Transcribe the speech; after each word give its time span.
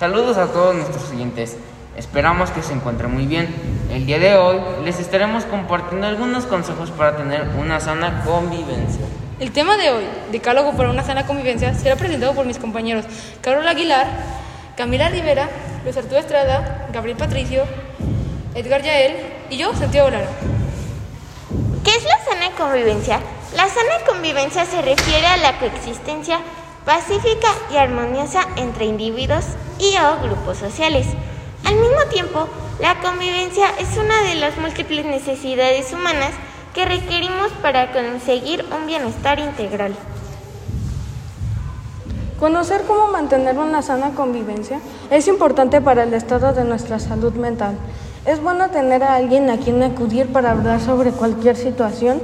Saludos 0.00 0.38
a 0.38 0.46
todos 0.46 0.74
nuestros 0.74 1.02
siguientes. 1.10 1.58
Esperamos 1.94 2.48
que 2.52 2.62
se 2.62 2.72
encuentren 2.72 3.12
muy 3.12 3.26
bien. 3.26 3.54
El 3.92 4.06
día 4.06 4.18
de 4.18 4.34
hoy 4.34 4.56
les 4.82 4.98
estaremos 4.98 5.44
compartiendo 5.44 6.06
algunos 6.06 6.46
consejos 6.46 6.90
para 6.90 7.18
tener 7.18 7.46
una 7.60 7.80
sana 7.80 8.24
convivencia. 8.24 9.04
El 9.40 9.50
tema 9.50 9.76
de 9.76 9.90
hoy, 9.90 10.04
Decálogo 10.32 10.72
para 10.72 10.88
una 10.88 11.04
sana 11.04 11.26
convivencia, 11.26 11.74
será 11.74 11.96
presentado 11.96 12.34
por 12.34 12.46
mis 12.46 12.56
compañeros 12.56 13.04
Carol 13.42 13.68
Aguilar, 13.68 14.06
Camila 14.74 15.10
Rivera, 15.10 15.50
Luis 15.84 15.98
Arturo 15.98 16.16
Estrada, 16.18 16.88
Gabriel 16.94 17.18
Patricio, 17.18 17.64
Edgar 18.54 18.80
Yael 18.80 19.16
y 19.50 19.58
yo, 19.58 19.74
Santiago 19.74 20.08
Lara. 20.08 20.30
¿Qué 21.84 21.90
es 21.90 22.04
la 22.04 22.24
sana 22.24 22.50
convivencia? 22.56 23.20
La 23.54 23.68
sana 23.68 24.02
convivencia 24.08 24.64
se 24.64 24.80
refiere 24.80 25.26
a 25.26 25.36
la 25.36 25.58
coexistencia 25.58 26.38
pacífica 26.84 27.48
y 27.72 27.76
armoniosa 27.76 28.46
entre 28.56 28.86
individuos 28.86 29.44
y 29.78 29.96
o 29.98 30.22
grupos 30.22 30.58
sociales. 30.58 31.06
Al 31.64 31.76
mismo 31.76 32.04
tiempo, 32.10 32.48
la 32.80 33.00
convivencia 33.00 33.66
es 33.78 33.96
una 33.96 34.22
de 34.22 34.36
las 34.36 34.56
múltiples 34.58 35.04
necesidades 35.04 35.92
humanas 35.92 36.30
que 36.74 36.84
requerimos 36.84 37.50
para 37.62 37.92
conseguir 37.92 38.64
un 38.74 38.86
bienestar 38.86 39.38
integral. 39.38 39.94
Conocer 42.38 42.84
cómo 42.86 43.08
mantener 43.08 43.58
una 43.58 43.82
sana 43.82 44.12
convivencia 44.14 44.80
es 45.10 45.28
importante 45.28 45.82
para 45.82 46.04
el 46.04 46.14
estado 46.14 46.54
de 46.54 46.64
nuestra 46.64 46.98
salud 46.98 47.34
mental. 47.34 47.76
Es 48.24 48.42
bueno 48.42 48.70
tener 48.70 49.02
a 49.02 49.16
alguien 49.16 49.50
a 49.50 49.58
quien 49.58 49.82
acudir 49.82 50.32
para 50.32 50.52
hablar 50.52 50.80
sobre 50.80 51.10
cualquier 51.10 51.56
situación 51.56 52.22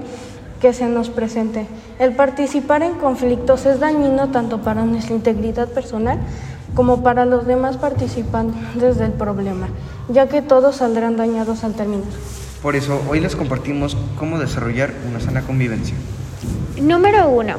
que 0.61 0.73
se 0.73 0.87
nos 0.87 1.11
presente. 1.11 1.67
El 1.99 2.15
participar 2.15 2.83
en 2.83 2.95
conflictos 2.95 3.67
es 3.67 3.81
dañino 3.81 4.29
tanto 4.31 4.63
para 4.63 4.85
nuestra 4.85 5.15
integridad 5.15 5.69
personal 5.69 6.19
como 6.75 7.03
para 7.03 7.25
los 7.25 7.47
demás 7.47 7.77
participantes 7.77 8.99
del 8.99 9.13
problema, 9.13 9.69
ya 10.09 10.29
que 10.29 10.43
todos 10.43 10.77
saldrán 10.77 11.17
dañados 11.17 11.65
al 11.65 11.75
terminar. 11.75 12.09
Por 12.63 12.77
eso 12.77 13.01
hoy 13.09 13.21
les 13.21 13.37
compartimos 13.37 13.97
cómo 14.19 14.39
desarrollar 14.39 14.93
una 15.09 15.21
sana 15.21 15.43
convivencia. 15.43 15.95
Número 16.81 17.29
1. 17.31 17.55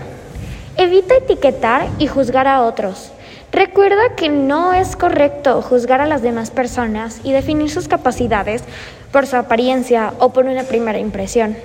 Evita 0.78 1.16
etiquetar 1.16 1.88
y 1.98 2.08
juzgar 2.08 2.48
a 2.48 2.62
otros. 2.62 3.12
Recuerda 3.52 4.16
que 4.16 4.30
no 4.30 4.74
es 4.74 4.96
correcto 4.96 5.62
juzgar 5.62 6.02
a 6.02 6.06
las 6.06 6.22
demás 6.22 6.52
personas 6.52 7.22
y 7.24 7.32
definir 7.32 7.72
sus 7.72 7.88
capacidades 7.88 8.64
por 9.12 9.26
su 9.26 9.38
apariencia 9.38 10.14
o 10.20 10.34
por 10.34 10.46
una 10.46 10.64
primera 10.64 11.00
impresión, 11.00 11.56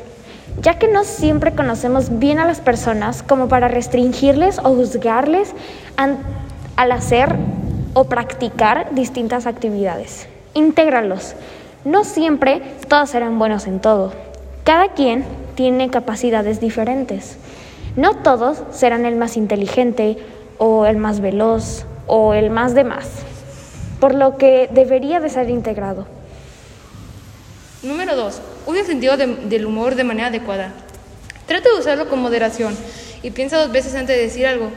ya 0.61 0.79
que 0.79 0.89
no 0.89 1.05
siempre 1.05 1.55
conocemos 1.55 2.19
bien 2.19 2.39
a 2.39 2.47
las 2.47 2.61
personas 2.61 3.23
como 3.23 3.48
para 3.48 3.69
restringirles 3.69 4.59
o 4.59 4.75
juzgarles 4.75 5.53
al 5.97 6.93
hacer 6.93 7.35
o 7.95 8.05
practicar 8.05 8.95
distintas 8.95 9.47
actividades. 9.47 10.29
Intégralos. 10.55 11.35
No 11.85 12.05
siempre 12.05 12.63
todos 12.89 13.11
serán 13.11 13.39
buenos 13.39 13.67
en 13.67 13.81
todo. 13.81 14.13
Cada 14.65 14.89
quien 14.89 15.25
tiene 15.55 15.91
capacidades 15.91 16.61
diferentes. 16.61 17.39
No 17.97 18.17
todos 18.17 18.63
serán 18.70 19.05
el 19.05 19.17
más 19.17 19.37
inteligente 19.37 20.19
o 20.59 20.87
el 20.87 20.97
más 20.97 21.20
veloz 21.20 21.85
o 22.07 22.35
el 22.35 22.51
más 22.51 22.75
de 22.75 22.85
más, 22.85 23.09
por 24.01 24.15
lo 24.15 24.37
que 24.37 24.69
debería 24.73 25.20
de 25.20 25.29
ser 25.29 25.51
integrado. 25.51 26.07
Número 27.83 28.15
2. 28.17 28.41
Usa 28.66 28.80
el 28.80 28.86
sentido 28.86 29.16
del 29.16 29.66
humor 29.66 29.94
de 29.94 30.05
manera 30.05 30.28
adecuada. 30.28 30.72
Trata 31.46 31.68
de 31.68 31.80
usarlo 31.80 32.08
con 32.08 32.20
moderación 32.22 32.77
y 33.22 33.30
piensa 33.30 33.58
dos 33.58 33.72
veces 33.72 33.94
antes 33.94 34.16
de 34.16 34.22
decir 34.22 34.46
algo. 34.46 34.70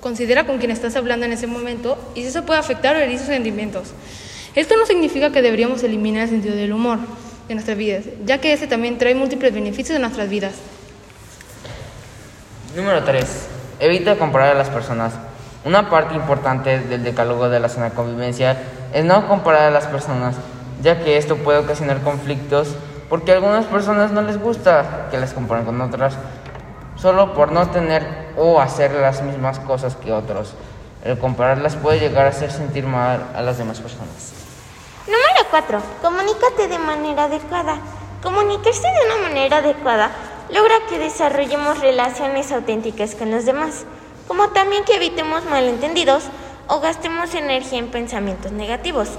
Considera 0.00 0.46
con 0.46 0.58
quien 0.58 0.70
estás 0.70 0.96
hablando 0.96 1.26
en 1.26 1.32
ese 1.32 1.46
momento 1.46 1.98
y 2.14 2.22
si 2.22 2.28
eso 2.28 2.44
puede 2.44 2.60
afectar 2.60 2.96
o 2.96 2.98
herir 3.00 3.18
sus 3.18 3.28
sentimientos. 3.28 3.88
Esto 4.54 4.76
no 4.76 4.86
significa 4.86 5.32
que 5.32 5.42
deberíamos 5.42 5.82
eliminar 5.82 6.24
el 6.24 6.30
sentido 6.30 6.54
del 6.54 6.72
humor 6.72 6.98
de 7.48 7.54
nuestras 7.54 7.76
vidas, 7.76 8.04
ya 8.24 8.38
que 8.38 8.52
ese 8.52 8.66
también 8.66 8.98
trae 8.98 9.14
múltiples 9.14 9.52
beneficios 9.52 9.96
en 9.96 10.02
nuestras 10.02 10.28
vidas. 10.28 10.52
Número 12.76 13.02
3. 13.02 13.24
Evita 13.80 14.16
comparar 14.16 14.54
a 14.54 14.58
las 14.58 14.68
personas. 14.68 15.14
Una 15.64 15.90
parte 15.90 16.14
importante 16.14 16.80
del 16.80 17.02
decálogo 17.02 17.48
de 17.48 17.60
la 17.60 17.68
sana 17.68 17.90
convivencia 17.90 18.58
es 18.92 19.04
no 19.04 19.28
comparar 19.28 19.64
a 19.64 19.70
las 19.70 19.86
personas, 19.86 20.36
ya 20.82 21.02
que 21.02 21.16
esto 21.16 21.36
puede 21.36 21.58
ocasionar 21.58 22.02
conflictos 22.02 22.68
porque 23.12 23.32
a 23.32 23.34
algunas 23.34 23.66
personas 23.66 24.10
no 24.10 24.22
les 24.22 24.40
gusta 24.40 25.08
que 25.10 25.18
las 25.18 25.34
comparen 25.34 25.66
con 25.66 25.78
otras, 25.82 26.14
solo 26.96 27.34
por 27.34 27.52
no 27.52 27.68
tener 27.68 28.32
o 28.38 28.58
hacer 28.58 28.90
las 28.92 29.20
mismas 29.22 29.58
cosas 29.58 29.96
que 29.96 30.10
otros. 30.10 30.54
El 31.04 31.18
compararlas 31.18 31.76
puede 31.76 32.00
llegar 32.00 32.24
a 32.24 32.30
hacer 32.30 32.50
sentir 32.50 32.86
mal 32.86 33.22
a 33.34 33.42
las 33.42 33.58
demás 33.58 33.80
personas. 33.80 34.32
Número 35.04 35.46
4. 35.50 35.78
Comunícate 36.00 36.68
de 36.68 36.78
manera 36.78 37.24
adecuada. 37.24 37.76
Comunicarse 38.22 38.80
de 38.80 39.14
una 39.14 39.28
manera 39.28 39.58
adecuada 39.58 40.10
logra 40.48 40.76
que 40.88 40.98
desarrollemos 40.98 41.80
relaciones 41.80 42.50
auténticas 42.50 43.14
con 43.14 43.30
los 43.30 43.44
demás, 43.44 43.84
como 44.26 44.48
también 44.52 44.84
que 44.84 44.96
evitemos 44.96 45.44
malentendidos 45.44 46.24
o 46.66 46.80
gastemos 46.80 47.34
energía 47.34 47.78
en 47.78 47.90
pensamientos 47.90 48.52
negativos. 48.52 49.10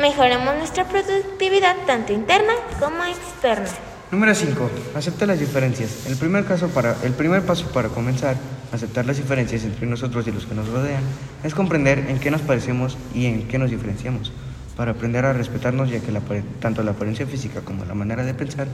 Mejoramos 0.00 0.54
nuestra 0.56 0.84
productividad 0.84 1.74
tanto 1.84 2.12
interna 2.12 2.52
como 2.78 3.02
externa. 3.04 3.68
Número 4.12 4.32
5. 4.32 4.70
Acepta 4.94 5.26
las 5.26 5.40
diferencias. 5.40 6.06
El 6.06 6.16
primer, 6.16 6.44
caso 6.44 6.68
para, 6.68 6.96
el 7.02 7.14
primer 7.14 7.42
paso 7.42 7.66
para 7.72 7.88
comenzar 7.88 8.36
a 8.70 8.76
aceptar 8.76 9.06
las 9.06 9.16
diferencias 9.16 9.64
entre 9.64 9.88
nosotros 9.88 10.24
y 10.28 10.30
los 10.30 10.46
que 10.46 10.54
nos 10.54 10.68
rodean 10.68 11.02
es 11.42 11.52
comprender 11.52 12.04
en 12.08 12.20
qué 12.20 12.30
nos 12.30 12.42
parecemos 12.42 12.96
y 13.12 13.26
en 13.26 13.48
qué 13.48 13.58
nos 13.58 13.70
diferenciamos 13.70 14.32
para 14.76 14.92
aprender 14.92 15.24
a 15.24 15.32
respetarnos, 15.32 15.90
ya 15.90 15.98
que 15.98 16.12
tanto 16.60 16.84
la 16.84 16.92
apariencia 16.92 17.26
física 17.26 17.62
como 17.62 17.84
la 17.84 17.94
manera 17.94 18.24
de 18.24 18.34
pensar 18.34 18.68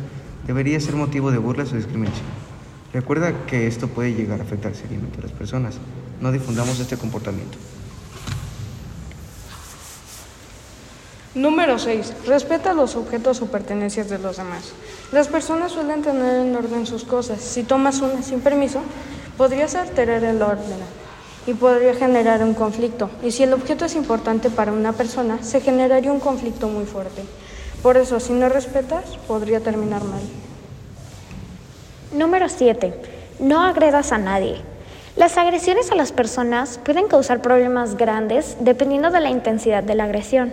debería 0.46 0.78
ser 0.78 0.94
motivo 0.94 1.30
de 1.30 1.38
burlas 1.38 1.72
o 1.72 1.76
discriminación. 1.76 2.26
Recuerda 2.92 3.46
que 3.46 3.66
esto 3.66 3.88
puede 3.88 4.12
llegar 4.12 4.40
a 4.40 4.42
afectar 4.42 4.74
seriamente 4.74 5.20
a 5.20 5.22
las 5.22 5.32
personas. 5.32 5.76
No 6.20 6.32
difundamos 6.32 6.78
este 6.78 6.98
comportamiento. 6.98 7.56
Número 11.34 11.80
6. 11.80 12.26
Respeta 12.26 12.74
los 12.74 12.94
objetos 12.94 13.42
o 13.42 13.46
pertenencias 13.46 14.08
de 14.08 14.18
los 14.18 14.36
demás. 14.36 14.72
Las 15.10 15.26
personas 15.26 15.72
suelen 15.72 16.02
tener 16.02 16.46
en 16.46 16.54
orden 16.54 16.86
sus 16.86 17.04
cosas. 17.04 17.40
Si 17.40 17.64
tomas 17.64 18.00
una 18.02 18.22
sin 18.22 18.40
permiso, 18.40 18.78
podrías 19.36 19.74
alterar 19.74 20.22
el 20.22 20.40
orden 20.40 20.78
y 21.48 21.54
podría 21.54 21.94
generar 21.94 22.44
un 22.44 22.54
conflicto. 22.54 23.10
Y 23.20 23.32
si 23.32 23.42
el 23.42 23.52
objeto 23.52 23.84
es 23.84 23.96
importante 23.96 24.48
para 24.48 24.72
una 24.72 24.92
persona, 24.92 25.42
se 25.42 25.60
generaría 25.60 26.12
un 26.12 26.20
conflicto 26.20 26.68
muy 26.68 26.84
fuerte. 26.84 27.22
Por 27.82 27.96
eso, 27.96 28.20
si 28.20 28.32
no 28.32 28.48
respetas, 28.48 29.16
podría 29.26 29.58
terminar 29.58 30.04
mal. 30.04 30.22
Número 32.12 32.48
7. 32.48 32.94
No 33.40 33.60
agredas 33.60 34.12
a 34.12 34.18
nadie. 34.18 34.60
Las 35.16 35.36
agresiones 35.36 35.90
a 35.90 35.96
las 35.96 36.12
personas 36.12 36.80
pueden 36.84 37.08
causar 37.08 37.42
problemas 37.42 37.96
grandes 37.96 38.56
dependiendo 38.60 39.10
de 39.10 39.20
la 39.20 39.30
intensidad 39.30 39.82
de 39.82 39.94
la 39.94 40.04
agresión, 40.04 40.52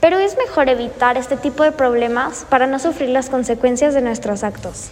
pero 0.00 0.18
es 0.18 0.36
mejor 0.36 0.68
evitar 0.68 1.16
este 1.16 1.36
tipo 1.36 1.62
de 1.62 1.72
problemas 1.72 2.46
para 2.48 2.66
no 2.66 2.78
sufrir 2.78 3.10
las 3.10 3.30
consecuencias 3.30 3.94
de 3.94 4.00
nuestros 4.00 4.44
actos. 4.44 4.88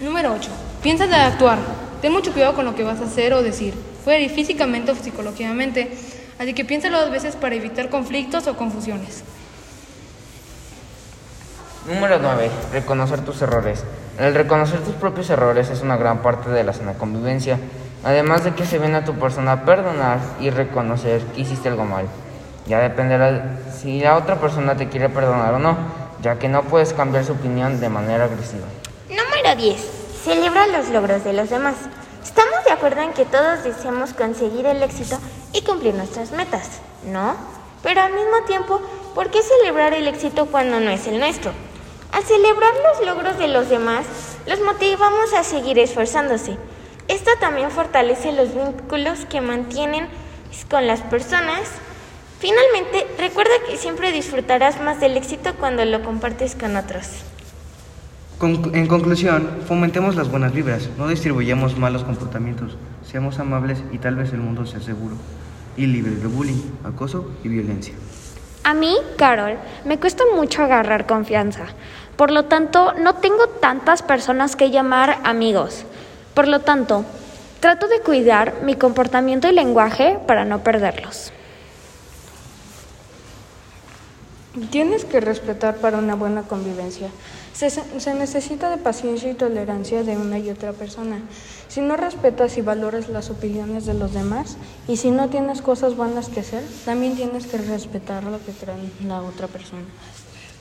Número 0.00 0.32
8. 0.32 0.50
Piensa 0.82 1.06
de 1.06 1.14
actuar. 1.14 1.58
Ten 2.00 2.12
mucho 2.12 2.32
cuidado 2.32 2.54
con 2.54 2.64
lo 2.64 2.74
que 2.74 2.82
vas 2.82 3.00
a 3.00 3.04
hacer 3.04 3.34
o 3.34 3.42
decir 3.42 3.74
puede 4.04 4.22
ir 4.22 4.30
físicamente 4.30 4.92
o 4.92 4.94
psicológicamente, 4.94 5.90
así 6.38 6.54
que 6.54 6.64
piénsalo 6.64 7.00
dos 7.00 7.10
veces 7.10 7.36
para 7.36 7.54
evitar 7.54 7.88
conflictos 7.88 8.46
o 8.46 8.56
confusiones. 8.56 9.24
Número 11.86 12.18
9. 12.20 12.50
Reconocer 12.72 13.20
tus 13.24 13.42
errores. 13.42 13.84
El 14.18 14.34
reconocer 14.34 14.80
tus 14.80 14.94
propios 14.94 15.30
errores 15.30 15.70
es 15.70 15.82
una 15.82 15.96
gran 15.96 16.22
parte 16.22 16.50
de 16.50 16.62
la 16.62 16.72
sana 16.72 16.94
convivencia, 16.94 17.58
además 18.04 18.44
de 18.44 18.54
que 18.54 18.64
se 18.64 18.78
viene 18.78 18.98
a 18.98 19.04
tu 19.04 19.14
persona 19.14 19.64
perdonar 19.64 20.20
y 20.40 20.50
reconocer 20.50 21.22
que 21.34 21.40
hiciste 21.40 21.68
algo 21.68 21.84
mal. 21.84 22.06
Ya 22.66 22.80
dependerá 22.80 23.58
si 23.76 24.00
la 24.00 24.16
otra 24.16 24.40
persona 24.40 24.76
te 24.76 24.88
quiere 24.88 25.08
perdonar 25.08 25.54
o 25.54 25.58
no, 25.58 25.76
ya 26.22 26.38
que 26.38 26.48
no 26.48 26.62
puedes 26.62 26.92
cambiar 26.92 27.24
su 27.24 27.32
opinión 27.32 27.80
de 27.80 27.88
manera 27.88 28.24
agresiva. 28.24 28.66
Número 29.08 29.56
10. 29.56 30.02
Celebra 30.24 30.66
los 30.68 30.88
logros 30.90 31.24
de 31.24 31.32
los 31.32 31.50
demás. 31.50 31.74
Estamos 32.22 32.64
de 32.64 32.70
acuerdo 32.70 33.02
en 33.02 33.12
que 33.12 33.24
todos 33.24 33.64
deseamos 33.64 34.14
conseguir 34.14 34.66
el 34.66 34.82
éxito 34.82 35.18
y 35.52 35.62
cumplir 35.62 35.94
nuestras 35.94 36.30
metas, 36.30 36.80
¿no? 37.04 37.34
Pero 37.82 38.00
al 38.00 38.12
mismo 38.12 38.44
tiempo, 38.46 38.80
¿por 39.14 39.30
qué 39.30 39.40
celebrar 39.42 39.92
el 39.92 40.06
éxito 40.06 40.46
cuando 40.46 40.78
no 40.78 40.90
es 40.90 41.06
el 41.08 41.18
nuestro? 41.18 41.50
Al 42.12 42.22
celebrar 42.22 42.72
los 42.92 43.06
logros 43.06 43.38
de 43.38 43.48
los 43.48 43.68
demás, 43.68 44.04
los 44.46 44.60
motivamos 44.60 45.32
a 45.34 45.42
seguir 45.42 45.78
esforzándose. 45.78 46.56
Esto 47.08 47.30
también 47.40 47.70
fortalece 47.70 48.32
los 48.32 48.54
vínculos 48.54 49.26
que 49.26 49.40
mantienen 49.40 50.08
con 50.70 50.86
las 50.86 51.00
personas. 51.00 51.62
Finalmente, 52.42 53.06
recuerda 53.18 53.52
que 53.66 53.78
siempre 53.78 54.12
disfrutarás 54.12 54.80
más 54.82 55.00
del 55.00 55.16
éxito 55.16 55.54
cuando 55.58 55.84
lo 55.84 56.02
compartes 56.02 56.56
con 56.56 56.76
otros 56.76 57.22
en 58.42 58.88
conclusión, 58.88 59.60
fomentemos 59.68 60.16
las 60.16 60.28
buenas 60.28 60.52
vibras, 60.52 60.88
no 60.98 61.06
distribuyamos 61.06 61.78
malos 61.78 62.02
comportamientos, 62.02 62.76
seamos 63.08 63.38
amables 63.38 63.78
y 63.92 63.98
tal 63.98 64.16
vez 64.16 64.32
el 64.32 64.40
mundo 64.40 64.66
sea 64.66 64.80
seguro. 64.80 65.14
y 65.74 65.86
libres 65.86 66.20
de 66.20 66.26
bullying, 66.26 66.60
acoso 66.84 67.30
y 67.42 67.48
violencia. 67.48 67.94
A 68.64 68.74
mí, 68.74 68.94
Carol, 69.16 69.56
me 69.86 69.98
cuesta 69.98 70.24
mucho 70.34 70.62
agarrar 70.62 71.06
confianza. 71.06 71.64
Por 72.16 72.30
lo 72.30 72.44
tanto, 72.44 72.92
no 72.92 73.14
tengo 73.14 73.46
tantas 73.46 74.02
personas 74.02 74.54
que 74.54 74.70
llamar 74.70 75.20
amigos. 75.24 75.86
Por 76.34 76.46
lo 76.46 76.60
tanto, 76.60 77.06
trato 77.60 77.88
de 77.88 78.00
cuidar 78.00 78.56
mi 78.62 78.74
comportamiento 78.74 79.48
y 79.48 79.52
lenguaje 79.52 80.18
para 80.26 80.44
no 80.44 80.62
perderlos. 80.62 81.32
Tienes 84.70 85.06
que 85.06 85.20
respetar 85.20 85.76
para 85.76 85.96
una 85.96 86.14
buena 86.14 86.42
convivencia. 86.42 87.08
Se, 87.54 87.70
se, 87.70 88.14
necesita 88.14 88.68
de 88.68 88.76
paciencia 88.76 89.30
y 89.30 89.34
tolerancia 89.34 90.02
de 90.02 90.18
una 90.18 90.38
y 90.38 90.50
otra 90.50 90.72
persona. 90.72 91.20
Si 91.68 91.80
no 91.80 91.96
respetas 91.96 92.58
y 92.58 92.60
valoras 92.60 93.08
las 93.08 93.30
opiniones 93.30 93.86
de 93.86 93.94
los 93.94 94.12
demás 94.12 94.58
y 94.88 94.98
si 94.98 95.10
no 95.10 95.30
tienes 95.30 95.62
cosas 95.62 95.96
buenas 95.96 96.28
que 96.28 96.40
hacer, 96.40 96.62
también 96.84 97.16
tienes 97.16 97.46
que 97.46 97.56
respetar 97.56 98.24
lo 98.24 98.44
que 98.44 98.52
trae 98.52 98.90
la 99.06 99.22
otra 99.22 99.48
persona. 99.48 99.84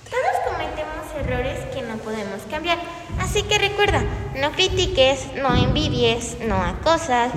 Todos 0.10 0.52
cometemos 0.54 1.06
errores 1.20 1.60
que 1.74 1.82
no 1.82 1.98
podemos 1.98 2.42
cambiar. 2.50 2.78
Así 3.20 3.44
que 3.44 3.58
recuerda, 3.58 4.04
no 4.40 4.52
critiques, 4.52 5.28
no 5.36 5.54
envidies, 5.56 6.38
no 6.48 6.56
acosas, 6.56 7.32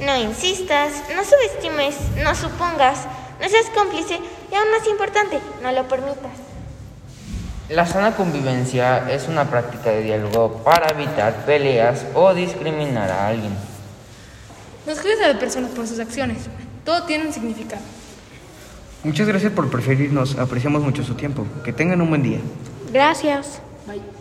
no 0.00 0.16
insistas, 0.16 0.92
no 1.14 1.22
subestimes, 1.24 1.96
no 2.22 2.34
supongas, 2.34 3.06
no 3.40 3.48
seas 3.48 3.66
cómplice 3.74 4.18
y 4.50 4.54
aún 4.54 4.70
más 4.70 4.86
importante, 4.88 5.40
no 5.62 5.72
lo 5.72 5.86
permitas. 5.88 6.32
La 7.68 7.86
sana 7.86 8.16
convivencia 8.16 9.10
es 9.12 9.28
una 9.28 9.50
práctica 9.50 9.90
de 9.90 10.02
diálogo 10.02 10.62
para 10.64 10.90
evitar 10.90 11.44
peleas 11.44 12.06
o 12.14 12.32
discriminar 12.32 13.10
a 13.10 13.28
alguien. 13.28 13.52
No 14.86 14.94
juzgues 14.94 15.20
a 15.20 15.28
las 15.28 15.36
personas 15.36 15.70
por 15.72 15.86
sus 15.86 15.98
acciones. 16.00 16.38
Todo 16.84 17.02
tiene 17.02 17.26
un 17.26 17.32
significado. 17.32 17.82
Muchas 19.04 19.28
gracias 19.28 19.52
por 19.52 19.70
preferirnos. 19.70 20.38
Apreciamos 20.38 20.82
mucho 20.82 21.04
su 21.04 21.14
tiempo. 21.14 21.46
Que 21.62 21.74
tengan 21.74 22.00
un 22.00 22.08
buen 22.08 22.22
día. 22.22 22.38
Gracias. 22.90 23.60
Bye. 23.86 24.18